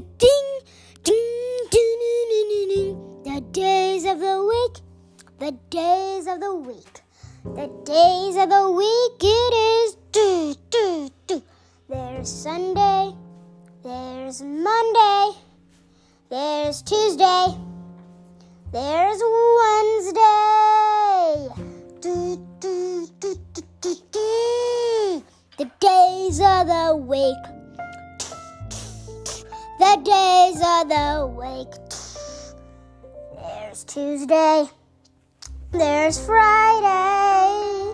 [0.00, 0.58] ding, ding,
[1.04, 3.22] ding, ding, ding, ding.
[3.22, 4.82] The days of the week,
[5.38, 7.02] the days of the week,
[7.44, 9.22] the days of the week.
[9.22, 11.42] It is do, do, do.
[11.88, 13.14] There's Sunday,
[13.84, 15.30] there's Monday,
[16.28, 17.54] there's Tuesday,
[18.72, 19.22] there's
[19.60, 20.24] Wednesday.
[22.00, 25.24] Do, do, do, do, do, do.
[25.56, 27.53] The days of the week.
[29.76, 31.66] The days of the week.
[33.34, 34.70] There's Tuesday.
[35.72, 37.92] There's Friday.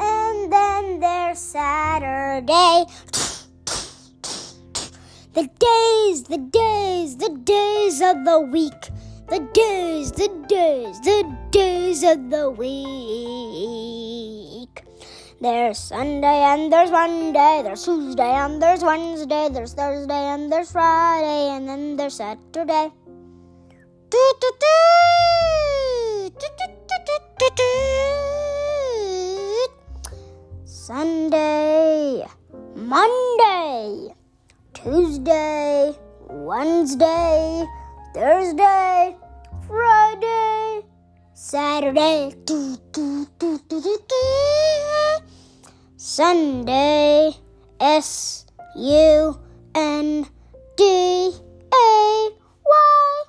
[0.00, 2.86] And then there's Saturday.
[5.34, 8.88] The days, the days, the days of the week.
[9.28, 14.49] The days, the days, the days of the week.
[15.42, 21.56] There's Sunday and there's Monday, there's Tuesday and there's Wednesday, there's Thursday and there's Friday,
[21.56, 22.92] and then there's Saturday.
[30.66, 32.26] Sunday,
[32.76, 34.14] Monday,
[34.74, 35.96] Tuesday,
[36.28, 37.64] Wednesday,
[38.12, 39.16] Thursday,
[39.66, 40.82] Friday,
[41.32, 42.34] Saturday,
[46.20, 47.32] Sunday.
[47.80, 48.44] S
[48.76, 49.40] U
[49.74, 50.26] N
[50.76, 51.32] D
[51.72, 52.30] A
[52.66, 53.24] Y.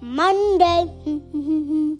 [0.00, 0.88] Monday.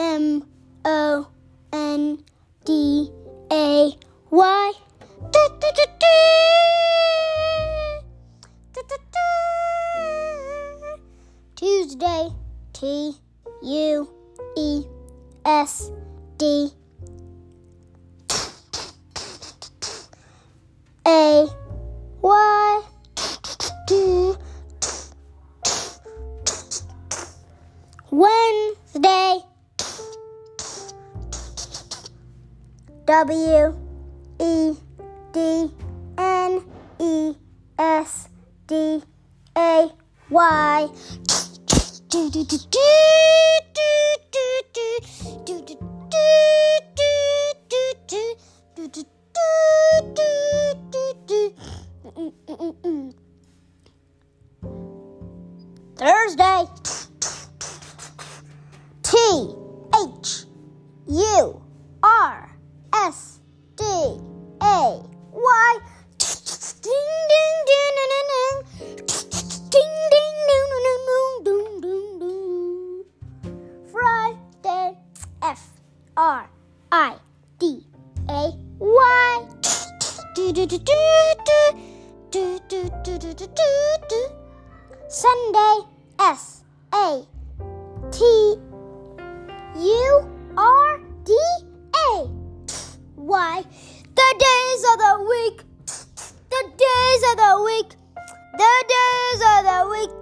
[0.00, 0.42] M
[0.84, 1.28] O
[1.72, 2.18] N
[2.64, 3.12] D
[3.52, 3.96] A
[4.32, 4.72] Y.
[11.54, 12.28] Tuesday.
[12.72, 13.14] T
[13.62, 14.08] U
[14.56, 15.01] E.
[15.44, 15.90] S
[16.38, 16.70] D
[21.06, 21.46] A
[22.22, 22.82] Y
[28.10, 29.40] Wednesday
[33.06, 33.74] W
[34.38, 34.74] E
[35.32, 35.70] D
[36.18, 36.62] N
[36.98, 37.34] E
[37.78, 38.28] S
[38.66, 39.02] D
[39.56, 39.90] A
[40.30, 40.88] Y.
[42.08, 44.21] Do do do do do
[56.02, 56.66] Thursday.
[59.02, 59.16] T
[59.94, 60.44] H
[61.06, 61.61] U.
[76.16, 76.46] R
[76.90, 77.16] I
[77.58, 77.86] D
[78.28, 79.48] A Y.
[85.08, 85.78] Sunday
[86.18, 87.26] S A
[88.10, 88.24] T
[89.76, 90.28] U
[90.58, 91.38] R D
[91.96, 92.28] A
[93.16, 93.64] Y.
[94.14, 95.64] The days of the week.
[96.50, 97.96] The days of the week.
[98.52, 100.12] The days of the week.